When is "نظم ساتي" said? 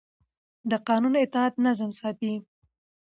1.65-2.33